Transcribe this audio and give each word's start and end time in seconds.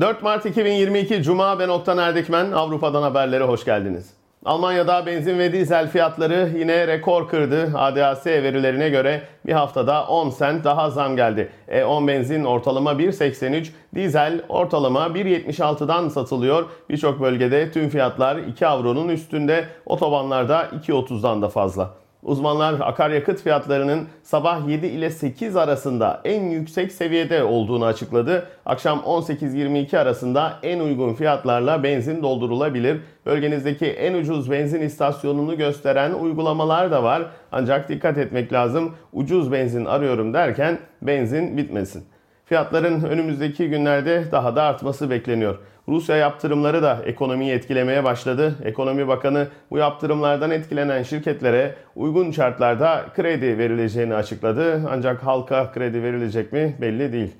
4 0.00 0.22
Mart 0.22 0.46
2022 0.46 1.22
Cuma 1.22 1.58
ben 1.58 1.68
Oktan 1.68 1.98
Erdikmen. 1.98 2.52
Avrupa'dan 2.52 3.02
haberlere 3.02 3.44
hoş 3.44 3.64
geldiniz. 3.64 4.10
Almanya'da 4.44 5.06
benzin 5.06 5.38
ve 5.38 5.52
dizel 5.52 5.88
fiyatları 5.90 6.50
yine 6.58 6.86
rekor 6.86 7.28
kırdı. 7.28 7.72
ADAC 7.74 8.26
verilerine 8.26 8.88
göre 8.88 9.22
bir 9.46 9.52
haftada 9.52 10.06
10 10.06 10.30
sent 10.30 10.64
daha 10.64 10.90
zam 10.90 11.16
geldi. 11.16 11.48
E10 11.68 12.06
benzin 12.06 12.44
ortalama 12.44 12.92
1.83, 12.92 13.68
dizel 13.94 14.42
ortalama 14.48 15.06
1.76'dan 15.06 16.08
satılıyor. 16.08 16.64
Birçok 16.90 17.20
bölgede 17.20 17.70
tüm 17.72 17.88
fiyatlar 17.88 18.36
2 18.36 18.66
avronun 18.66 19.08
üstünde, 19.08 19.64
otobanlarda 19.86 20.62
2.30'dan 20.62 21.42
da 21.42 21.48
fazla. 21.48 21.90
Uzmanlar 22.22 22.80
akaryakıt 22.80 23.42
fiyatlarının 23.42 24.08
sabah 24.22 24.68
7 24.68 24.86
ile 24.86 25.10
8 25.10 25.56
arasında 25.56 26.20
en 26.24 26.42
yüksek 26.42 26.92
seviyede 26.92 27.44
olduğunu 27.44 27.84
açıkladı. 27.84 28.46
Akşam 28.66 28.98
18-22 28.98 29.98
arasında 29.98 30.58
en 30.62 30.80
uygun 30.80 31.14
fiyatlarla 31.14 31.82
benzin 31.82 32.22
doldurulabilir. 32.22 33.00
Bölgenizdeki 33.26 33.86
en 33.86 34.14
ucuz 34.14 34.50
benzin 34.50 34.80
istasyonunu 34.80 35.56
gösteren 35.56 36.12
uygulamalar 36.12 36.90
da 36.90 37.02
var. 37.02 37.22
Ancak 37.52 37.88
dikkat 37.88 38.18
etmek 38.18 38.52
lazım. 38.52 38.94
Ucuz 39.12 39.52
benzin 39.52 39.84
arıyorum 39.84 40.34
derken 40.34 40.78
benzin 41.02 41.56
bitmesin. 41.56 42.04
Fiyatların 42.48 43.04
önümüzdeki 43.04 43.68
günlerde 43.68 44.24
daha 44.32 44.56
da 44.56 44.62
artması 44.62 45.10
bekleniyor. 45.10 45.58
Rusya 45.88 46.16
yaptırımları 46.16 46.82
da 46.82 46.98
ekonomiyi 47.04 47.52
etkilemeye 47.52 48.04
başladı. 48.04 48.54
Ekonomi 48.64 49.08
Bakanı 49.08 49.48
bu 49.70 49.78
yaptırımlardan 49.78 50.50
etkilenen 50.50 51.02
şirketlere 51.02 51.74
uygun 51.96 52.30
şartlarda 52.30 53.04
kredi 53.16 53.58
verileceğini 53.58 54.14
açıkladı. 54.14 54.82
Ancak 54.90 55.22
halka 55.22 55.72
kredi 55.72 56.02
verilecek 56.02 56.52
mi 56.52 56.76
belli 56.80 57.12
değil. 57.12 57.34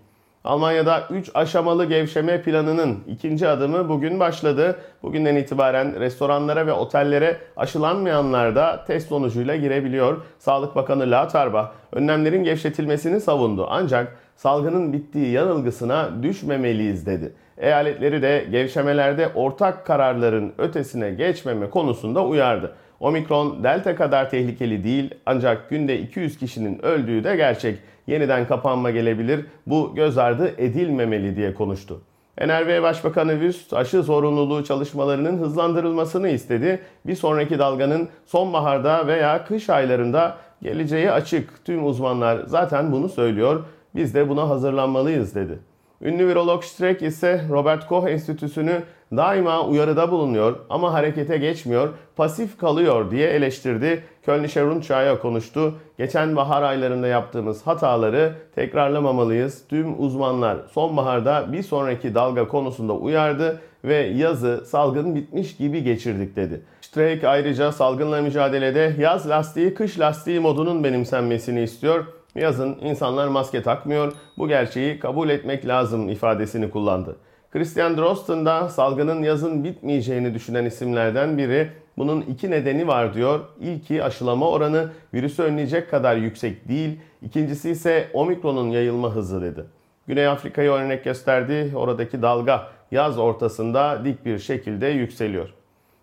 Almanya'da 0.44 1.02
3 1.10 1.30
aşamalı 1.34 1.84
gevşeme 1.84 2.42
planının 2.42 2.98
ikinci 3.06 3.48
adımı 3.48 3.88
bugün 3.88 4.20
başladı. 4.20 4.76
Bugünden 5.02 5.36
itibaren 5.36 6.00
restoranlara 6.00 6.66
ve 6.66 6.72
otellere 6.72 7.36
aşılanmayanlar 7.56 8.56
da 8.56 8.84
test 8.86 9.08
sonucuyla 9.08 9.56
girebiliyor. 9.56 10.16
Sağlık 10.38 10.76
Bakanı 10.76 11.10
Latarba 11.10 11.72
önlemlerin 11.92 12.44
gevşetilmesini 12.44 13.20
savundu. 13.20 13.66
Ancak 13.70 14.27
salgının 14.38 14.92
bittiği 14.92 15.30
yanılgısına 15.30 16.22
düşmemeliyiz 16.22 17.06
dedi. 17.06 17.32
Eyaletleri 17.56 18.22
de 18.22 18.46
gevşemelerde 18.50 19.28
ortak 19.34 19.86
kararların 19.86 20.52
ötesine 20.58 21.10
geçmeme 21.10 21.70
konusunda 21.70 22.24
uyardı. 22.24 22.74
Omikron 23.00 23.64
delta 23.64 23.96
kadar 23.96 24.30
tehlikeli 24.30 24.84
değil 24.84 25.14
ancak 25.26 25.70
günde 25.70 25.98
200 25.98 26.38
kişinin 26.38 26.84
öldüğü 26.84 27.24
de 27.24 27.36
gerçek. 27.36 27.78
Yeniden 28.06 28.46
kapanma 28.46 28.90
gelebilir. 28.90 29.46
Bu 29.66 29.92
göz 29.94 30.18
ardı 30.18 30.54
edilmemeli 30.58 31.36
diye 31.36 31.54
konuştu. 31.54 32.00
NRV 32.40 32.82
Başbakanı 32.82 33.32
Wüst 33.32 33.72
aşı 33.72 34.02
zorunluluğu 34.02 34.64
çalışmalarının 34.64 35.38
hızlandırılmasını 35.38 36.28
istedi. 36.28 36.80
Bir 37.06 37.14
sonraki 37.14 37.58
dalganın 37.58 38.08
sonbaharda 38.26 39.06
veya 39.06 39.44
kış 39.44 39.70
aylarında 39.70 40.36
geleceği 40.62 41.10
açık. 41.10 41.64
Tüm 41.64 41.86
uzmanlar 41.86 42.42
zaten 42.46 42.92
bunu 42.92 43.08
söylüyor. 43.08 43.64
Biz 43.94 44.14
de 44.14 44.28
buna 44.28 44.48
hazırlanmalıyız 44.48 45.34
dedi. 45.34 45.58
Ünlü 46.02 46.28
virolog 46.28 46.64
Streck 46.64 47.02
ise 47.02 47.44
Robert 47.50 47.86
Koch 47.86 48.08
Enstitüsü'nü 48.08 48.82
daima 49.16 49.66
uyarıda 49.66 50.10
bulunuyor 50.10 50.56
ama 50.70 50.92
harekete 50.92 51.36
geçmiyor, 51.36 51.88
pasif 52.16 52.58
kalıyor 52.58 53.10
diye 53.10 53.28
eleştirdi. 53.28 54.04
Kölnische 54.22 54.62
Rundschau'ya 54.62 55.18
konuştu. 55.18 55.74
Geçen 55.98 56.36
bahar 56.36 56.62
aylarında 56.62 57.06
yaptığımız 57.06 57.66
hataları 57.66 58.32
tekrarlamamalıyız. 58.54 59.68
Tüm 59.68 60.02
uzmanlar 60.02 60.56
sonbaharda 60.72 61.52
bir 61.52 61.62
sonraki 61.62 62.14
dalga 62.14 62.48
konusunda 62.48 62.92
uyardı 62.92 63.60
ve 63.84 63.96
yazı 63.96 64.64
salgın 64.66 65.14
bitmiş 65.14 65.56
gibi 65.56 65.82
geçirdik 65.82 66.36
dedi. 66.36 66.60
Streck 66.80 67.24
ayrıca 67.24 67.72
salgınla 67.72 68.22
mücadelede 68.22 68.96
yaz 68.98 69.28
lastiği 69.28 69.74
kış 69.74 70.00
lastiği 70.00 70.40
modunun 70.40 70.84
benimsenmesini 70.84 71.62
istiyor. 71.62 72.04
Yazın 72.38 72.78
insanlar 72.82 73.28
maske 73.28 73.62
takmıyor. 73.62 74.12
Bu 74.38 74.48
gerçeği 74.48 74.98
kabul 74.98 75.28
etmek 75.28 75.66
lazım 75.66 76.08
ifadesini 76.08 76.70
kullandı. 76.70 77.16
Christian 77.50 77.96
Drosten 77.96 78.46
da 78.46 78.68
salgının 78.68 79.22
yazın 79.22 79.64
bitmeyeceğini 79.64 80.34
düşünen 80.34 80.64
isimlerden 80.64 81.38
biri. 81.38 81.70
Bunun 81.98 82.20
iki 82.20 82.50
nedeni 82.50 82.86
var 82.86 83.14
diyor. 83.14 83.40
İlki 83.60 84.04
aşılama 84.04 84.50
oranı 84.50 84.88
virüsü 85.14 85.42
önleyecek 85.42 85.90
kadar 85.90 86.16
yüksek 86.16 86.68
değil. 86.68 87.00
İkincisi 87.22 87.70
ise 87.70 88.08
omikronun 88.12 88.70
yayılma 88.70 89.14
hızı 89.14 89.42
dedi. 89.42 89.64
Güney 90.06 90.26
Afrika'yı 90.26 90.70
örnek 90.70 91.04
gösterdi. 91.04 91.72
Oradaki 91.76 92.22
dalga 92.22 92.68
yaz 92.90 93.18
ortasında 93.18 94.04
dik 94.04 94.24
bir 94.24 94.38
şekilde 94.38 94.86
yükseliyor. 94.86 95.57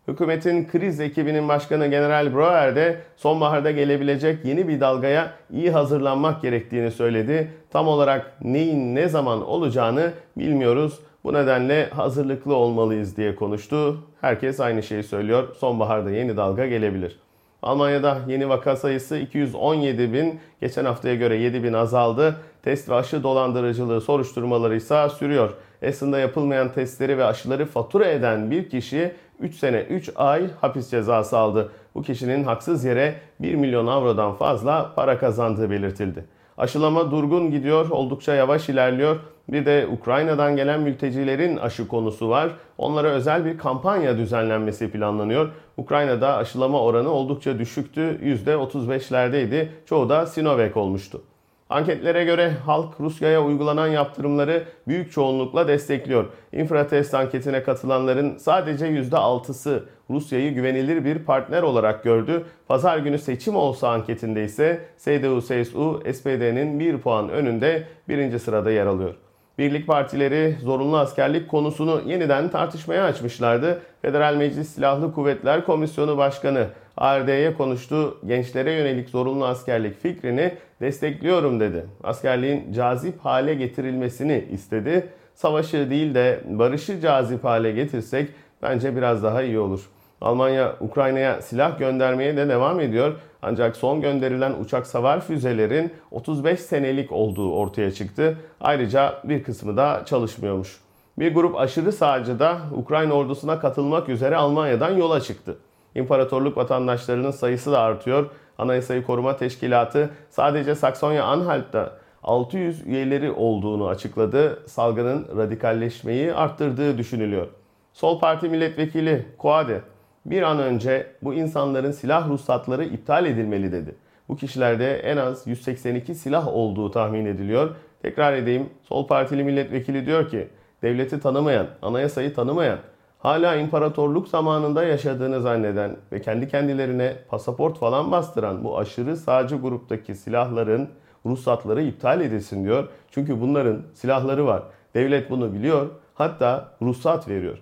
Hükümetin 0.08 0.68
kriz 0.68 1.00
ekibinin 1.00 1.48
başkanı 1.48 1.88
General 1.88 2.34
Broer 2.34 2.76
de 2.76 2.98
sonbaharda 3.18 3.72
gelebilecek 3.72 4.46
yeni 4.46 4.68
bir 4.68 4.80
dalgaya 4.80 5.32
iyi 5.52 5.72
hazırlanmak 5.72 6.42
gerektiğini 6.42 6.92
söyledi. 6.92 7.52
Tam 7.70 7.88
olarak 7.88 8.42
neyin 8.42 8.96
ne 8.96 9.08
zaman 9.08 9.48
olacağını 9.48 10.12
bilmiyoruz. 10.38 11.00
Bu 11.24 11.34
nedenle 11.34 11.90
hazırlıklı 11.90 12.56
olmalıyız 12.56 13.18
diye 13.18 13.36
konuştu. 13.36 13.98
Herkes 14.22 14.60
aynı 14.60 14.84
şeyi 14.84 15.04
söylüyor. 15.04 15.56
Sonbaharda 15.56 16.12
yeni 16.12 16.38
dalga 16.38 16.68
gelebilir. 16.68 17.20
Almanya'da 17.62 18.18
yeni 18.28 18.50
vaka 18.50 18.76
sayısı 18.76 19.18
217 19.18 20.14
bin, 20.14 20.40
geçen 20.62 20.86
haftaya 20.86 21.16
göre 21.16 21.36
7 21.36 21.64
bin 21.64 21.74
azaldı. 21.74 22.36
Test 22.64 22.90
ve 22.90 22.96
aşı 22.96 23.24
dolandırıcılığı 23.24 24.02
soruşturmaları 24.02 24.76
ise 24.76 25.10
sürüyor. 25.10 25.54
Essen'da 25.82 26.20
yapılmayan 26.20 26.72
testleri 26.72 27.18
ve 27.18 27.26
aşıları 27.26 27.66
fatura 27.66 28.06
eden 28.06 28.52
bir 28.52 28.70
kişi 28.70 29.12
3 29.40 29.56
sene 29.56 29.82
3 29.82 30.10
ay 30.16 30.48
hapis 30.62 30.90
cezası 30.92 31.38
aldı. 31.38 31.72
Bu 31.96 32.02
kişinin 32.02 32.44
haksız 32.44 32.86
yere 32.86 33.16
1 33.40 33.56
milyon 33.56 33.88
avrodan 33.88 34.34
fazla 34.34 34.94
para 34.96 35.18
kazandığı 35.18 35.70
belirtildi. 35.70 36.26
Aşılama 36.58 37.12
durgun 37.12 37.52
gidiyor, 37.52 37.90
oldukça 37.90 38.34
yavaş 38.34 38.70
ilerliyor. 38.70 39.20
Bir 39.50 39.66
de 39.66 39.88
Ukrayna'dan 39.92 40.56
gelen 40.56 40.80
mültecilerin 40.80 41.58
aşı 41.58 41.88
konusu 41.88 42.30
var. 42.30 42.50
Onlara 42.78 43.08
özel 43.08 43.46
bir 43.46 43.58
kampanya 43.58 44.18
düzenlenmesi 44.18 44.92
planlanıyor. 44.92 45.50
Ukrayna'da 45.78 46.36
aşılama 46.36 46.82
oranı 46.82 47.10
oldukça 47.10 47.60
düşüktü. 47.60 48.20
%35'lerdeydi. 48.24 49.68
Çoğu 49.86 50.10
da 50.10 50.26
Sinovac 50.26 50.78
olmuştu. 50.78 51.22
Anketlere 51.70 52.24
göre 52.24 52.52
halk 52.66 53.00
Rusya'ya 53.00 53.44
uygulanan 53.44 53.88
yaptırımları 53.88 54.64
büyük 54.88 55.12
çoğunlukla 55.12 55.68
destekliyor. 55.68 56.26
Infratest 56.52 57.14
anketine 57.14 57.64
katılanların 57.64 58.38
sadece 58.38 58.86
%6'sı 58.86 59.84
Rusya'yı 60.10 60.54
güvenilir 60.54 61.06
bir 61.06 61.20
partner 61.20 61.62
olarak 61.62 62.04
gördü. 62.04 62.46
Pazar 62.68 62.98
günü 62.98 63.18
seçim 63.18 63.56
olsa 63.56 63.90
anketinde 63.90 64.44
ise 64.44 64.82
CDU-CSU 64.98 66.14
SPD'nin 66.14 66.80
1 66.80 66.98
puan 66.98 67.30
önünde 67.30 67.84
birinci 68.10 68.40
sırada 68.40 68.72
yer 68.72 68.86
alıyor. 68.86 69.16
Birlik 69.58 69.88
partileri 69.88 70.56
zorunlu 70.64 70.98
askerlik 70.98 71.48
konusunu 71.48 72.02
yeniden 72.06 72.50
tartışmaya 72.50 73.06
açmışlardı. 73.06 73.82
Federal 74.02 74.36
Meclis 74.36 74.70
Silahlı 74.70 75.14
Kuvvetler 75.14 75.66
Komisyonu 75.66 76.18
Başkanı 76.18 76.68
ARD'ye 76.98 77.54
konuştu. 77.54 78.18
Gençlere 78.26 78.72
yönelik 78.72 79.10
zorunlu 79.10 79.46
askerlik 79.46 80.02
fikrini 80.02 80.54
destekliyorum 80.82 81.60
dedi. 81.60 81.86
Askerliğin 82.04 82.74
cazip 82.74 83.20
hale 83.20 83.54
getirilmesini 83.54 84.46
istedi. 84.52 85.10
Savaşı 85.36 85.90
değil 85.90 86.16
de 86.16 86.42
barışı 86.46 87.02
cazip 87.02 87.44
hale 87.44 87.72
getirsek 87.72 88.30
bence 88.62 88.96
biraz 88.96 89.24
daha 89.24 89.44
iyi 89.44 89.60
olur. 89.60 89.90
Almanya 90.22 90.76
Ukrayna'ya 90.80 91.42
silah 91.42 91.80
göndermeye 91.80 92.38
de 92.38 92.50
devam 92.50 92.80
ediyor. 92.80 93.14
Ancak 93.42 93.76
son 93.76 94.02
gönderilen 94.02 94.54
uçak 94.62 94.88
savar 94.88 95.22
füzelerin 95.22 95.94
35 96.12 96.60
senelik 96.60 97.12
olduğu 97.12 97.54
ortaya 97.54 97.92
çıktı. 97.92 98.38
Ayrıca 98.62 99.22
bir 99.24 99.44
kısmı 99.44 99.78
da 99.78 100.04
çalışmıyormuş. 100.06 100.80
Bir 101.20 101.34
grup 101.34 101.60
aşırı 101.60 101.92
sağcı 101.92 102.40
da 102.40 102.58
Ukrayna 102.76 103.14
ordusuna 103.14 103.60
katılmak 103.60 104.10
üzere 104.10 104.36
Almanya'dan 104.36 104.98
yola 104.98 105.22
çıktı. 105.22 105.58
İmparatorluk 105.96 106.58
vatandaşlarının 106.58 107.32
sayısı 107.32 107.72
da 107.72 107.80
artıyor. 107.80 108.30
Anayasayı 108.58 109.04
Koruma 109.04 109.38
Teşkilatı 109.38 110.10
sadece 110.30 110.76
Saksonya-Anhalt'ta 110.76 111.98
600 112.24 112.88
üyeleri 112.88 113.32
olduğunu 113.32 113.88
açıkladı. 113.88 114.64
Salgının 114.68 115.28
radikalleşmeyi 115.38 116.34
arttırdığı 116.34 116.98
düşünülüyor. 116.98 117.48
Sol 117.94 118.20
Parti 118.20 118.50
Milletvekili 118.50 119.26
Koade 119.38 119.82
bir 120.26 120.42
an 120.42 120.60
önce 120.60 121.08
bu 121.22 121.34
insanların 121.34 121.92
silah 121.92 122.30
ruhsatları 122.30 122.86
iptal 122.86 123.26
edilmeli 123.26 123.72
dedi. 123.72 123.96
Bu 124.30 124.36
kişilerde 124.36 124.98
en 124.98 125.18
az 125.18 125.48
182 125.48 126.16
silah 126.16 126.48
olduğu 126.48 126.92
tahmin 126.92 127.26
ediliyor. 127.26 127.76
Tekrar 128.02 128.34
edeyim, 128.34 128.70
Sol 128.84 129.08
Partili 129.08 129.44
milletvekili 129.44 130.06
diyor 130.06 130.30
ki, 130.30 130.48
devleti 130.82 131.20
tanımayan, 131.20 131.68
anayasayı 131.82 132.34
tanımayan, 132.34 132.80
hala 133.26 133.56
imparatorluk 133.56 134.28
zamanında 134.28 134.84
yaşadığını 134.84 135.42
zanneden 135.42 135.98
ve 136.12 136.22
kendi 136.22 136.48
kendilerine 136.48 137.16
pasaport 137.30 137.80
falan 137.80 138.12
bastıran 138.12 138.64
bu 138.64 138.78
aşırı 138.78 139.18
sağcı 139.18 139.56
gruptaki 139.56 140.16
silahların 140.16 140.90
ruhsatları 141.26 141.82
iptal 141.82 142.22
edilsin 142.22 142.64
diyor. 142.64 142.88
Çünkü 143.12 143.42
bunların 143.42 143.82
silahları 143.94 144.46
var. 144.46 144.64
Devlet 144.94 145.30
bunu 145.30 145.54
biliyor 145.54 145.90
hatta 146.14 146.72
ruhsat 146.82 147.28
veriyor. 147.28 147.58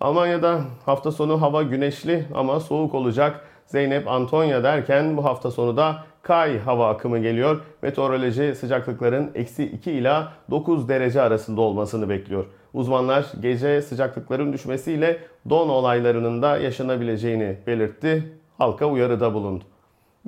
Almanya'da 0.00 0.60
hafta 0.86 1.12
sonu 1.12 1.42
hava 1.42 1.62
güneşli 1.62 2.26
ama 2.34 2.60
soğuk 2.60 2.94
olacak. 2.94 3.40
Zeynep 3.66 4.08
Antonya 4.08 4.62
derken 4.62 5.16
bu 5.16 5.24
hafta 5.24 5.50
sonu 5.50 5.76
da 5.76 6.04
Kay 6.22 6.58
hava 6.58 6.88
akımı 6.88 7.18
geliyor. 7.18 7.60
Meteoroloji 7.82 8.54
sıcaklıkların 8.54 9.30
eksi 9.34 9.64
2 9.64 9.92
ila 9.92 10.32
9 10.50 10.88
derece 10.88 11.22
arasında 11.22 11.60
olmasını 11.60 12.08
bekliyor. 12.08 12.44
Uzmanlar 12.74 13.26
gece 13.40 13.82
sıcaklıkların 13.82 14.52
düşmesiyle 14.52 15.18
don 15.50 15.68
olaylarının 15.68 16.42
da 16.42 16.56
yaşanabileceğini 16.56 17.56
belirtti. 17.66 18.32
Halka 18.58 18.86
uyarıda 18.86 19.34
bulundu. 19.34 19.64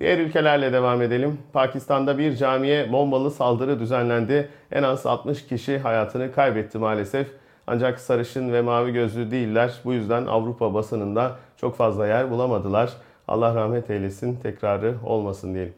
Diğer 0.00 0.18
ülkelerle 0.18 0.72
devam 0.72 1.02
edelim. 1.02 1.38
Pakistan'da 1.52 2.18
bir 2.18 2.36
camiye 2.36 2.92
bombalı 2.92 3.30
saldırı 3.30 3.80
düzenlendi. 3.80 4.48
En 4.72 4.82
az 4.82 5.06
60 5.06 5.46
kişi 5.46 5.78
hayatını 5.78 6.32
kaybetti 6.32 6.78
maalesef. 6.78 7.28
Ancak 7.66 8.00
sarışın 8.00 8.52
ve 8.52 8.62
mavi 8.62 8.92
gözlü 8.92 9.30
değiller. 9.30 9.74
Bu 9.84 9.92
yüzden 9.92 10.26
Avrupa 10.26 10.74
basınında 10.74 11.36
çok 11.56 11.76
fazla 11.76 12.06
yer 12.06 12.30
bulamadılar. 12.30 12.90
Allah 13.28 13.54
rahmet 13.54 13.90
eylesin, 13.90 14.36
tekrarı 14.36 14.94
olmasın 15.04 15.54
diyelim. 15.54 15.74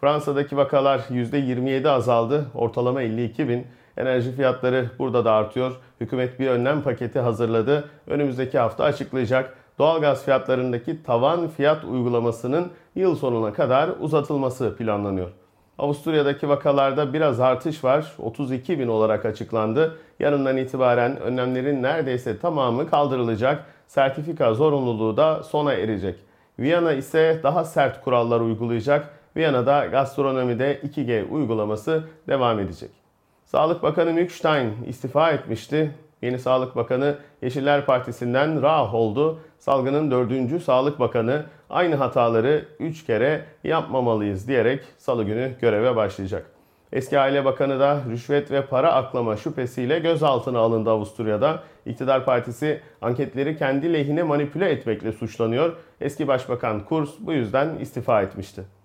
Fransa'daki 0.00 0.56
vakalar 0.56 0.98
%27 0.98 1.88
azaldı. 1.88 2.46
Ortalama 2.54 3.02
52 3.02 3.48
bin. 3.48 3.66
Enerji 3.96 4.32
fiyatları 4.32 4.90
burada 4.98 5.24
da 5.24 5.32
artıyor. 5.32 5.76
Hükümet 6.00 6.40
bir 6.40 6.48
önlem 6.48 6.82
paketi 6.82 7.20
hazırladı. 7.20 7.84
Önümüzdeki 8.06 8.58
hafta 8.58 8.84
açıklayacak. 8.84 9.56
Doğalgaz 9.78 10.24
fiyatlarındaki 10.24 11.02
tavan 11.02 11.48
fiyat 11.48 11.84
uygulamasının 11.84 12.70
yıl 12.94 13.16
sonuna 13.16 13.52
kadar 13.52 13.90
uzatılması 14.00 14.76
planlanıyor. 14.76 15.30
Avusturya'daki 15.78 16.48
vakalarda 16.48 17.12
biraz 17.12 17.40
artış 17.40 17.84
var. 17.84 18.12
32 18.18 18.78
bin 18.78 18.88
olarak 18.88 19.24
açıklandı. 19.24 19.98
Yarından 20.20 20.56
itibaren 20.56 21.20
önlemlerin 21.20 21.82
neredeyse 21.82 22.38
tamamı 22.38 22.90
kaldırılacak. 22.90 23.64
Sertifika 23.86 24.54
zorunluluğu 24.54 25.16
da 25.16 25.42
sona 25.42 25.72
erecek. 25.72 26.18
Viyana 26.58 26.92
ise 26.92 27.40
daha 27.42 27.64
sert 27.64 28.04
kurallar 28.04 28.40
uygulayacak. 28.40 29.10
Viyana'da 29.36 29.86
gastronomide 29.86 30.80
2G 30.80 31.28
uygulaması 31.28 32.04
devam 32.28 32.60
edecek. 32.60 33.05
Sağlık 33.46 33.82
Bakanı 33.82 34.12
Mükstein 34.12 34.72
istifa 34.86 35.30
etmişti. 35.30 35.94
Yeni 36.22 36.38
Sağlık 36.38 36.76
Bakanı 36.76 37.16
Yeşiller 37.42 37.86
Partisi'nden 37.86 38.62
rah 38.62 38.94
oldu. 38.94 39.40
Salgının 39.58 40.10
dördüncü 40.10 40.60
Sağlık 40.60 41.00
Bakanı 41.00 41.44
aynı 41.70 41.94
hataları 41.94 42.64
3 42.78 43.04
kere 43.04 43.44
yapmamalıyız 43.64 44.48
diyerek 44.48 44.84
salı 44.98 45.24
günü 45.24 45.52
göreve 45.60 45.96
başlayacak. 45.96 46.46
Eski 46.92 47.18
Aile 47.18 47.44
Bakanı 47.44 47.80
da 47.80 48.00
rüşvet 48.10 48.50
ve 48.50 48.66
para 48.66 48.92
aklama 48.92 49.36
şüphesiyle 49.36 49.98
gözaltına 49.98 50.58
alındı 50.58 50.90
Avusturya'da. 50.90 51.62
İktidar 51.86 52.24
Partisi 52.24 52.80
anketleri 53.02 53.56
kendi 53.56 53.92
lehine 53.92 54.22
manipüle 54.22 54.70
etmekle 54.70 55.12
suçlanıyor. 55.12 55.76
Eski 56.00 56.28
Başbakan 56.28 56.84
Kurz 56.84 57.14
bu 57.20 57.32
yüzden 57.32 57.78
istifa 57.78 58.22
etmişti. 58.22 58.75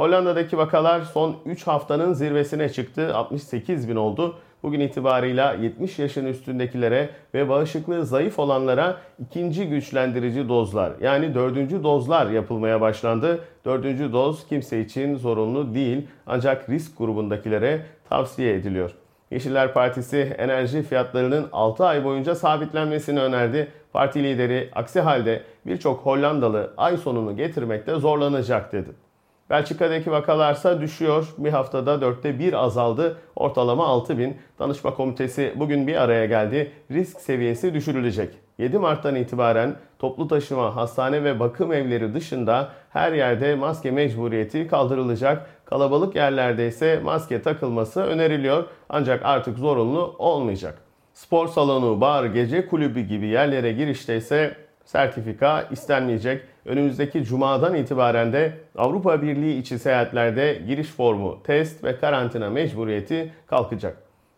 Hollanda'daki 0.00 0.58
vakalar 0.58 1.00
son 1.00 1.36
3 1.46 1.66
haftanın 1.66 2.12
zirvesine 2.12 2.68
çıktı. 2.68 3.14
68 3.16 3.88
bin 3.88 3.96
oldu. 3.96 4.34
Bugün 4.62 4.80
itibarıyla 4.80 5.54
70 5.54 5.98
yaşın 5.98 6.26
üstündekilere 6.26 7.10
ve 7.34 7.48
bağışıklığı 7.48 8.06
zayıf 8.06 8.38
olanlara 8.38 8.96
ikinci 9.18 9.68
güçlendirici 9.68 10.48
dozlar 10.48 10.92
yani 11.00 11.34
dördüncü 11.34 11.82
dozlar 11.82 12.30
yapılmaya 12.30 12.80
başlandı. 12.80 13.40
Dördüncü 13.64 14.12
doz 14.12 14.46
kimse 14.46 14.80
için 14.80 15.16
zorunlu 15.16 15.74
değil 15.74 16.06
ancak 16.26 16.68
risk 16.68 16.98
grubundakilere 16.98 17.86
tavsiye 18.08 18.54
ediliyor. 18.54 18.90
Yeşiller 19.30 19.74
Partisi 19.74 20.34
enerji 20.38 20.82
fiyatlarının 20.82 21.48
6 21.52 21.86
ay 21.86 22.04
boyunca 22.04 22.34
sabitlenmesini 22.34 23.20
önerdi. 23.20 23.68
Parti 23.92 24.22
lideri 24.22 24.70
aksi 24.74 25.00
halde 25.00 25.42
birçok 25.66 26.00
Hollandalı 26.00 26.74
ay 26.76 26.96
sonunu 26.96 27.36
getirmekte 27.36 27.94
zorlanacak 27.94 28.72
dedi. 28.72 29.09
Belçika'daki 29.50 30.10
vakalarsa 30.10 30.80
düşüyor. 30.80 31.28
Bir 31.38 31.50
haftada 31.50 32.00
dörtte 32.00 32.38
bir 32.38 32.52
azaldı. 32.52 33.16
Ortalama 33.36 33.86
6 33.86 34.18
bin. 34.18 34.36
Danışma 34.58 34.94
komitesi 34.94 35.54
bugün 35.56 35.86
bir 35.86 36.02
araya 36.02 36.26
geldi. 36.26 36.72
Risk 36.90 37.20
seviyesi 37.20 37.74
düşürülecek. 37.74 38.34
7 38.58 38.78
Mart'tan 38.78 39.14
itibaren 39.14 39.76
toplu 39.98 40.28
taşıma, 40.28 40.76
hastane 40.76 41.24
ve 41.24 41.40
bakım 41.40 41.72
evleri 41.72 42.14
dışında 42.14 42.68
her 42.90 43.12
yerde 43.12 43.54
maske 43.54 43.90
mecburiyeti 43.90 44.66
kaldırılacak. 44.66 45.46
Kalabalık 45.64 46.16
yerlerde 46.16 46.68
ise 46.68 47.00
maske 47.04 47.42
takılması 47.42 48.00
öneriliyor 48.00 48.64
ancak 48.88 49.24
artık 49.24 49.58
zorunlu 49.58 50.14
olmayacak. 50.18 50.78
Spor 51.14 51.48
salonu, 51.48 52.00
bar, 52.00 52.24
gece 52.24 52.66
kulübü 52.66 53.00
gibi 53.00 53.26
yerlere 53.26 53.72
girişte 53.72 54.16
ise 54.16 54.56
sertifika 54.90 55.68
istenmeyecek. 55.70 56.42
Önümüzdeki 56.66 57.24
cumadan 57.24 57.74
itibaren 57.74 58.32
de 58.32 58.52
Avrupa 58.76 59.22
Birliği 59.22 59.58
içi 59.58 59.78
seyahatlerde 59.78 60.62
giriş 60.66 60.88
formu, 60.88 61.42
test 61.42 61.84
ve 61.84 61.96
karantina 61.96 62.50
mecburiyeti 62.50 63.32
kalkacak. 63.46 63.96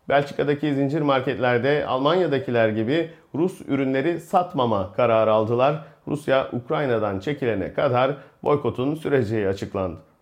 Belçika'daki 0.09 0.75
zincir 0.75 1.01
marketlerde 1.01 1.85
Almanya'dakiler 1.85 2.69
gibi 2.69 3.09
Rus 3.35 3.61
ürünleri 3.67 4.19
satmama 4.19 4.93
kararı 4.93 5.31
aldılar. 5.31 5.85
Rusya 6.07 6.49
Ukrayna'dan 6.51 7.19
çekilene 7.19 7.73
kadar 7.73 8.11
boykotun 8.43 8.95
süreceği 8.95 9.47
açıklandı. 9.47 10.12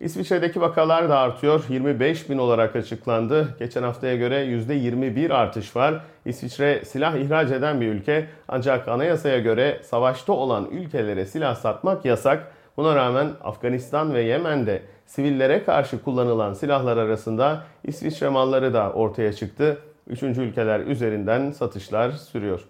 İsviçre'deki 0.00 0.60
vakalar 0.60 1.08
da 1.08 1.18
artıyor. 1.18 1.64
25 1.68 2.30
bin 2.30 2.38
olarak 2.38 2.76
açıklandı. 2.76 3.56
Geçen 3.58 3.82
haftaya 3.82 4.16
göre 4.16 4.44
%21 4.44 5.32
artış 5.32 5.76
var. 5.76 6.00
İsviçre 6.24 6.84
silah 6.84 7.16
ihraç 7.16 7.50
eden 7.50 7.80
bir 7.80 7.86
ülke. 7.86 8.26
Ancak 8.48 8.88
anayasaya 8.88 9.38
göre 9.38 9.80
savaşta 9.82 10.32
olan 10.32 10.68
ülkelere 10.70 11.26
silah 11.26 11.54
satmak 11.54 12.04
yasak. 12.04 12.52
Buna 12.76 12.96
rağmen 12.96 13.28
Afganistan 13.44 14.14
ve 14.14 14.22
Yemen'de 14.22 14.82
sivillere 15.06 15.64
karşı 15.64 16.02
kullanılan 16.02 16.52
silahlar 16.52 16.96
arasında 16.96 17.64
İsviçre 17.84 18.28
malları 18.28 18.74
da 18.74 18.92
ortaya 18.92 19.32
çıktı. 19.32 19.78
Üçüncü 20.06 20.42
ülkeler 20.42 20.80
üzerinden 20.80 21.50
satışlar 21.50 22.10
sürüyor. 22.10 22.60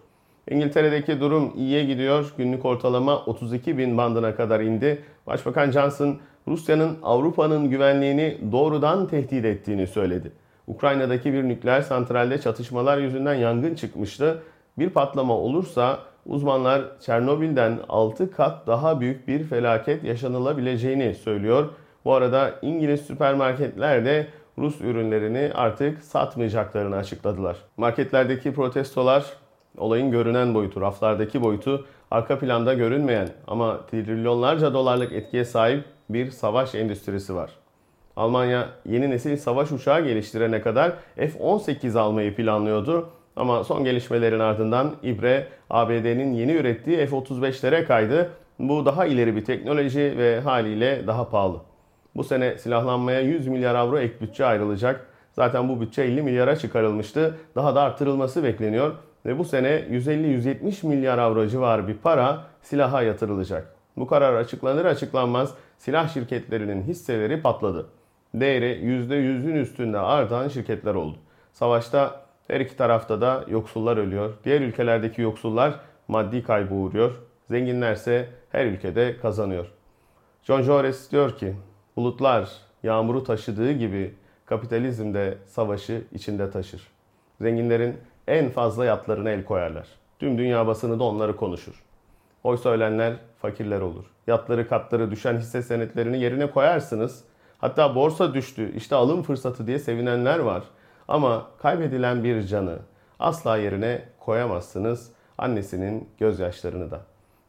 İngiltere'deki 0.51 1.21
durum 1.21 1.53
iyiye 1.57 1.85
gidiyor. 1.85 2.33
Günlük 2.37 2.65
ortalama 2.65 3.19
32 3.19 3.79
bin 3.79 3.99
bandına 3.99 4.35
kadar 4.35 4.61
indi. 4.61 5.03
Başbakan 5.27 5.71
Johnson 5.71 6.19
Rusya'nın 6.49 6.99
Avrupa'nın 7.03 7.71
güvenliğini 7.71 8.39
doğrudan 8.53 9.07
tehdit 9.07 9.45
ettiğini 9.45 9.87
söyledi. 9.87 10.33
Ukrayna'daki 10.67 11.33
bir 11.33 11.45
nükleer 11.45 11.83
santralde 11.83 12.41
çatışmalar 12.41 12.99
yüzünden 12.99 13.35
yangın 13.35 13.75
çıkmıştı. 13.75 14.43
Bir 14.79 14.91
patlama 14.91 15.35
olursa 15.39 15.99
uzmanlar 16.27 16.83
Çernobil'den 17.01 17.79
6 17.89 18.31
kat 18.31 18.67
daha 18.67 19.01
büyük 19.01 19.29
bir 19.29 19.45
felaket 19.45 20.05
yaşanılabileceğini 20.05 21.15
söylüyor. 21.15 21.69
Bu 22.05 22.15
arada 22.15 22.55
İngiliz 22.63 23.01
süpermarketler 23.01 24.05
de 24.05 24.27
Rus 24.59 24.81
ürünlerini 24.81 25.51
artık 25.55 26.03
satmayacaklarını 26.03 26.97
açıkladılar. 26.97 27.57
Marketlerdeki 27.77 28.55
protestolar 28.55 29.25
olayın 29.79 30.11
görünen 30.11 30.55
boyutu, 30.55 30.81
raflardaki 30.81 31.43
boyutu, 31.43 31.87
arka 32.11 32.39
planda 32.39 32.75
görünmeyen 32.75 33.29
ama 33.47 33.87
trilyonlarca 33.87 34.75
dolarlık 34.75 35.13
etkiye 35.13 35.45
sahip 35.45 35.85
bir 36.09 36.31
savaş 36.31 36.75
endüstrisi 36.75 37.35
var. 37.35 37.51
Almanya 38.17 38.69
yeni 38.85 39.11
nesil 39.11 39.37
savaş 39.37 39.73
uçağı 39.73 40.05
geliştirene 40.05 40.61
kadar 40.61 40.93
F-18 41.17 41.99
almayı 41.99 42.35
planlıyordu. 42.35 43.09
Ama 43.37 43.65
son 43.65 43.85
gelişmelerin 43.85 44.41
ardından 44.41 44.97
İbre 45.03 45.47
ABD'nin 45.71 46.35
yeni 46.35 46.53
ürettiği 46.53 47.07
F-35'lere 47.07 47.85
kaydı. 47.85 48.31
Bu 48.59 48.87
daha 48.87 49.07
ileri 49.07 49.37
bir 49.37 49.45
teknoloji 49.45 50.15
ve 50.19 50.41
haliyle 50.41 51.07
daha 51.07 51.29
pahalı. 51.29 51.61
Bu 52.17 52.25
sene 52.25 52.59
silahlanmaya 52.59 53.21
100 53.21 53.49
milyar 53.49 53.75
avro 53.75 53.99
ek 53.99 54.15
bütçe 54.21 54.47
ayrılacak. 54.47 55.07
Zaten 55.33 55.69
bu 55.69 55.81
bütçe 55.81 56.03
50 56.03 56.23
milyara 56.23 56.57
çıkarılmıştı. 56.57 57.35
Daha 57.55 57.75
da 57.75 57.83
arttırılması 57.83 58.45
bekleniyor. 58.45 58.93
Ve 59.27 59.39
bu 59.39 59.45
sene 59.45 59.69
150-170 59.69 60.87
milyar 60.87 61.19
avro 61.19 61.47
civarı 61.47 61.89
bir 61.89 61.95
para 61.95 62.45
silaha 62.63 63.03
yatırılacak. 63.03 63.76
Bu 63.97 64.07
karar 64.07 64.35
açıklanır 64.35 64.85
açıklanmaz 64.85 65.55
silah 65.79 66.09
şirketlerinin 66.09 66.83
hisseleri 66.83 67.43
patladı. 67.43 67.87
Değeri 68.35 68.81
%100'ün 68.85 69.55
üstünde 69.55 69.99
artan 69.99 70.49
şirketler 70.49 70.95
oldu. 70.95 71.17
Savaşta 71.53 72.27
her 72.49 72.61
iki 72.61 72.77
tarafta 72.77 73.21
da 73.21 73.45
yoksullar 73.49 73.97
ölüyor. 73.97 74.35
Diğer 74.45 74.61
ülkelerdeki 74.61 75.23
yoksullar 75.23 75.81
maddi 76.09 76.43
kaybı 76.43 76.75
uğruyor. 76.75 77.13
Zenginlerse 77.51 78.29
her 78.51 78.67
ülkede 78.67 79.17
kazanıyor. 79.17 79.67
John 80.43 80.63
Jores 80.63 81.13
diyor 81.13 81.37
ki, 81.37 81.55
bulutlar 81.97 82.51
yağmuru 82.83 83.25
taşıdığı 83.25 83.73
gibi 83.73 84.15
kapitalizm 84.47 85.15
de 85.15 85.39
savaşı 85.47 86.05
içinde 86.13 86.51
taşır. 86.51 86.89
Zenginlerin 87.41 87.97
en 88.29 88.51
fazla 88.51 88.85
yatlarına 88.85 89.31
el 89.31 89.45
koyarlar. 89.45 89.89
Tüm 90.19 90.39
dünya 90.39 90.67
basını 90.67 90.99
da 90.99 91.05
onları 91.05 91.37
konuşur. 91.37 91.85
Oysa 92.45 92.71
ölenler 92.71 93.17
fakirler 93.47 93.81
olur. 93.81 94.05
Yatları 94.27 94.69
katları 94.69 95.11
düşen 95.11 95.37
hisse 95.37 95.63
senetlerini 95.63 96.21
yerine 96.21 96.51
koyarsınız. 96.51 97.25
Hatta 97.59 97.95
borsa 97.95 98.35
düştü 98.35 98.73
işte 98.77 98.97
alım 98.97 99.23
fırsatı 99.23 99.67
diye 99.67 99.79
sevinenler 99.79 100.39
var. 100.39 100.63
Ama 101.09 101.47
kaybedilen 101.63 102.25
bir 102.25 102.43
canı, 102.43 102.79
asla 103.19 103.57
yerine 103.57 104.05
koyamazsınız 104.21 105.13
annesinin 105.39 106.09
gözyaşlarını 106.19 106.91
da. 106.91 107.01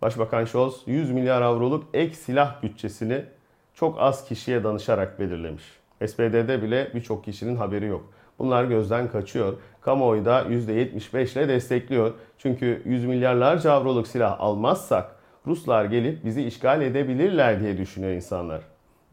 Başbakan 0.01 0.46
Scholz 0.46 0.82
100 0.86 1.12
milyar 1.12 1.42
avroluk 1.42 1.86
ek 1.94 2.16
silah 2.16 2.63
bütçesini 2.63 3.25
çok 3.74 4.01
az 4.01 4.25
kişiye 4.25 4.63
danışarak 4.63 5.20
belirlemiş. 5.20 5.63
SPD'de 6.06 6.62
bile 6.62 6.92
birçok 6.96 7.24
kişinin 7.25 7.56
haberi 7.56 7.86
yok. 7.86 8.13
Bunlar 8.39 8.63
gözden 8.63 9.08
kaçıyor. 9.08 9.54
Kamuoyu 9.82 10.25
da 10.25 10.42
%75 10.42 11.34
ile 11.34 11.48
destekliyor. 11.48 12.13
Çünkü 12.38 12.82
100 12.86 13.06
milyarlarca 13.06 13.72
avroluk 13.72 14.08
silah 14.08 14.39
almazsak 14.39 15.16
Ruslar 15.48 15.86
gelip 15.86 16.25
bizi 16.25 16.44
işgal 16.44 16.82
edebilirler 16.82 17.60
diye 17.60 17.77
düşünüyor 17.77 18.13
insanlar. 18.13 18.62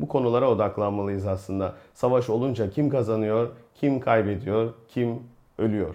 Bu 0.01 0.09
konulara 0.09 0.51
odaklanmalıyız 0.51 1.27
aslında. 1.27 1.75
Savaş 1.95 2.31
olunca 2.31 2.71
kim 2.71 2.91
kazanıyor, 2.91 3.49
kim 3.75 4.01
kaybediyor, 4.01 4.73
kim 4.89 5.23
ölüyor. 5.59 5.95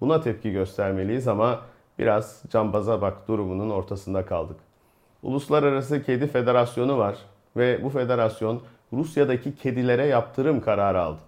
Buna 0.00 0.20
tepki 0.20 0.52
göstermeliyiz 0.52 1.28
ama 1.28 1.60
biraz 1.98 2.42
cambaza 2.50 3.00
bak 3.00 3.28
durumunun 3.28 3.70
ortasında 3.70 4.26
kaldık. 4.26 4.56
Uluslararası 5.22 6.02
Kedi 6.02 6.26
Federasyonu 6.26 6.98
var 6.98 7.16
ve 7.56 7.84
bu 7.84 7.88
federasyon 7.88 8.60
Rusya'daki 8.92 9.54
kedilere 9.54 10.06
yaptırım 10.06 10.60
kararı 10.60 11.00
aldı. 11.00 11.20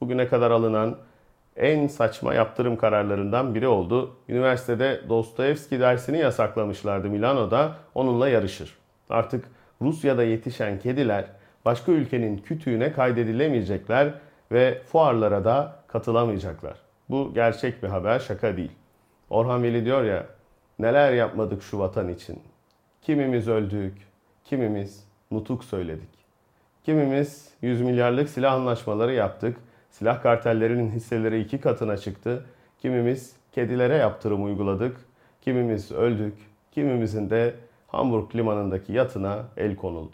Bugüne 0.00 0.28
kadar 0.28 0.50
alınan 0.50 0.96
en 1.58 1.86
saçma 1.86 2.34
yaptırım 2.34 2.76
kararlarından 2.76 3.54
biri 3.54 3.68
oldu. 3.68 4.16
Üniversitede 4.28 5.00
Dostoyevski 5.08 5.80
dersini 5.80 6.18
yasaklamışlardı 6.18 7.08
Milano'da. 7.08 7.76
Onunla 7.94 8.28
yarışır. 8.28 8.78
Artık 9.10 9.44
Rusya'da 9.82 10.24
yetişen 10.24 10.78
kediler 10.78 11.24
başka 11.64 11.92
ülkenin 11.92 12.38
kütüğüne 12.38 12.92
kaydedilemeyecekler 12.92 14.14
ve 14.52 14.82
fuarlara 14.82 15.44
da 15.44 15.76
katılamayacaklar. 15.88 16.74
Bu 17.10 17.34
gerçek 17.34 17.82
bir 17.82 17.88
haber, 17.88 18.18
şaka 18.18 18.56
değil. 18.56 18.72
Orhan 19.30 19.62
Veli 19.62 19.84
diyor 19.84 20.04
ya, 20.04 20.26
neler 20.78 21.12
yapmadık 21.12 21.62
şu 21.62 21.78
vatan 21.78 22.08
için. 22.08 22.42
Kimimiz 23.02 23.48
öldük, 23.48 23.94
kimimiz 24.44 25.04
nutuk 25.30 25.64
söyledik. 25.64 26.08
Kimimiz 26.84 27.48
100 27.62 27.80
milyarlık 27.80 28.28
silah 28.28 28.52
anlaşmaları 28.52 29.12
yaptık. 29.12 29.56
Silah 29.98 30.22
kartellerinin 30.22 30.90
hisseleri 30.90 31.40
iki 31.40 31.60
katına 31.60 31.96
çıktı. 31.96 32.44
Kimimiz 32.78 33.36
kedilere 33.52 33.96
yaptırım 33.96 34.44
uyguladık. 34.44 34.96
Kimimiz 35.40 35.92
öldük. 35.92 36.34
Kimimizin 36.72 37.30
de 37.30 37.54
Hamburg 37.88 38.36
limanındaki 38.36 38.92
yatına 38.92 39.44
el 39.56 39.76
konuldu. 39.76 40.12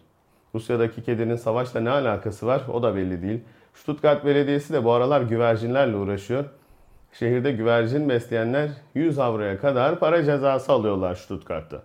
Rusya'daki 0.55 1.03
kedinin 1.03 1.37
savaşla 1.37 1.81
ne 1.81 1.91
alakası 1.91 2.47
var 2.47 2.63
o 2.73 2.83
da 2.83 2.97
belli 2.97 3.23
değil. 3.23 3.41
Stuttgart 3.75 4.25
Belediyesi 4.25 4.73
de 4.73 4.85
bu 4.85 4.93
aralar 4.93 5.21
güvercinlerle 5.21 5.97
uğraşıyor. 5.97 6.45
Şehirde 7.13 7.53
güvercin 7.53 8.09
besleyenler 8.09 8.71
100 8.95 9.19
avroya 9.19 9.59
kadar 9.59 9.99
para 9.99 10.25
cezası 10.25 10.73
alıyorlar 10.73 11.15
Stuttgart'ta. 11.15 11.83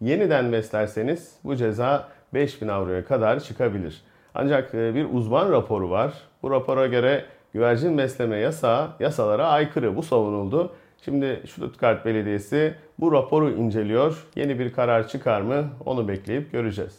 Yeniden 0.00 0.52
beslerseniz 0.52 1.36
bu 1.44 1.56
ceza 1.56 2.08
5000 2.34 2.68
avroya 2.68 3.04
kadar 3.04 3.40
çıkabilir. 3.40 4.02
Ancak 4.34 4.74
e, 4.74 4.94
bir 4.94 5.06
uzman 5.12 5.52
raporu 5.52 5.90
var. 5.90 6.12
Bu 6.42 6.50
rapora 6.50 6.86
göre 6.86 7.24
güvercin 7.52 7.98
besleme 7.98 8.36
yasağı 8.36 8.90
yasalara 9.00 9.48
aykırı. 9.48 9.96
Bu 9.96 10.02
savunuldu. 10.02 10.72
Şimdi 11.04 11.42
Stuttgart 11.48 12.04
Belediyesi 12.04 12.74
bu 12.98 13.12
raporu 13.12 13.50
inceliyor. 13.50 14.26
Yeni 14.36 14.58
bir 14.58 14.72
karar 14.72 15.08
çıkar 15.08 15.40
mı 15.40 15.64
onu 15.84 16.08
bekleyip 16.08 16.52
göreceğiz. 16.52 16.98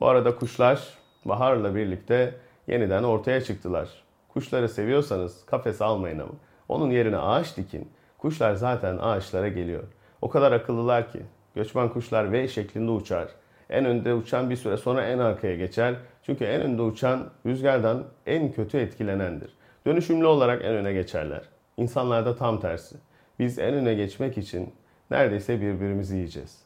Bu 0.00 0.08
arada 0.08 0.36
kuşlar 0.36 0.88
baharla 1.24 1.74
birlikte 1.74 2.34
yeniden 2.68 3.02
ortaya 3.02 3.40
çıktılar. 3.40 3.88
Kuşları 4.28 4.68
seviyorsanız 4.68 5.46
kafes 5.46 5.82
almayın 5.82 6.18
ama. 6.18 6.32
Onun 6.68 6.90
yerine 6.90 7.18
ağaç 7.18 7.56
dikin. 7.56 7.88
Kuşlar 8.18 8.54
zaten 8.54 8.98
ağaçlara 8.98 9.48
geliyor. 9.48 9.82
O 10.22 10.28
kadar 10.28 10.52
akıllılar 10.52 11.12
ki. 11.12 11.22
Göçmen 11.54 11.88
kuşlar 11.88 12.32
V 12.32 12.48
şeklinde 12.48 12.90
uçar. 12.90 13.28
En 13.70 13.84
önde 13.84 14.14
uçan 14.14 14.50
bir 14.50 14.56
süre 14.56 14.76
sonra 14.76 15.04
en 15.04 15.18
arkaya 15.18 15.56
geçer. 15.56 15.94
Çünkü 16.22 16.44
en 16.44 16.60
önde 16.60 16.82
uçan 16.82 17.28
rüzgardan 17.46 18.04
en 18.26 18.52
kötü 18.52 18.78
etkilenendir. 18.78 19.50
Dönüşümlü 19.86 20.26
olarak 20.26 20.64
en 20.64 20.74
öne 20.74 20.92
geçerler. 20.92 21.42
İnsanlarda 21.76 22.36
tam 22.36 22.60
tersi. 22.60 22.96
Biz 23.38 23.58
en 23.58 23.74
öne 23.74 23.94
geçmek 23.94 24.38
için 24.38 24.74
neredeyse 25.10 25.60
birbirimizi 25.60 26.16
yiyeceğiz. 26.16 26.58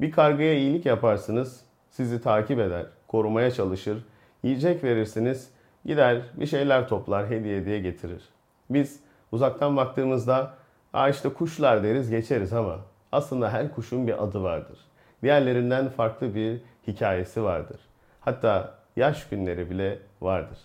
Bir 0.00 0.12
kargaya 0.12 0.54
iyilik 0.54 0.86
yaparsınız, 0.86 1.60
sizi 1.90 2.22
takip 2.22 2.58
eder, 2.58 2.86
korumaya 3.08 3.50
çalışır. 3.50 4.04
Yiyecek 4.42 4.84
verirsiniz, 4.84 5.50
gider 5.84 6.22
bir 6.34 6.46
şeyler 6.46 6.88
toplar, 6.88 7.30
hediye 7.30 7.64
diye 7.64 7.80
getirir. 7.80 8.22
Biz 8.70 9.00
uzaktan 9.32 9.76
baktığımızda 9.76 10.54
Aa 10.92 11.08
işte 11.08 11.28
kuşlar 11.28 11.82
deriz 11.82 12.10
geçeriz 12.10 12.52
ama 12.52 12.78
aslında 13.12 13.52
her 13.52 13.74
kuşun 13.74 14.06
bir 14.06 14.24
adı 14.24 14.42
vardır. 14.42 14.78
Diğerlerinden 15.22 15.88
farklı 15.88 16.34
bir 16.34 16.60
hikayesi 16.86 17.42
vardır. 17.42 17.80
Hatta 18.20 18.74
yaş 18.96 19.28
günleri 19.28 19.70
bile 19.70 19.98
vardır. 20.20 20.58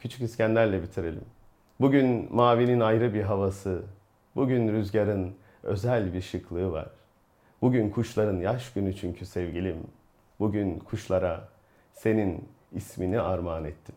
Küçük 0.00 0.22
İskender'le 0.22 0.82
bitirelim. 0.82 1.24
Bugün 1.80 2.34
mavinin 2.34 2.80
ayrı 2.80 3.14
bir 3.14 3.22
havası, 3.22 3.82
bugün 4.36 4.72
rüzgarın 4.72 5.34
özel 5.62 6.14
bir 6.14 6.20
şıklığı 6.20 6.72
var. 6.72 6.88
Bugün 7.62 7.90
kuşların 7.90 8.36
yaş 8.36 8.72
günü 8.72 8.96
çünkü 8.96 9.26
sevgilim. 9.26 9.76
Bugün 10.40 10.78
kuşlara 10.78 11.48
senin 11.92 12.48
ismini 12.72 13.20
armağan 13.20 13.64
ettim. 13.64 13.94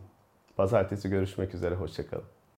Pazartesi 0.57 1.09
görüşmek 1.09 1.53
üzere, 1.53 1.75
hoşçakalın. 1.75 2.38